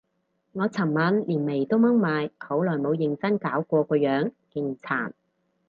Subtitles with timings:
[0.53, 5.11] 我尋晚連眉都掹埋，好耐冇認真搞過個樣，勁殘